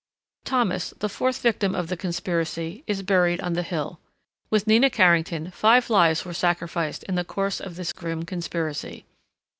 [0.45, 3.99] Thomas, the fourth victim of the conspiracy, is buried on the hill.
[4.49, 9.05] With Nina Carrington, five lives were sacrificed in the course of this grim conspiracy.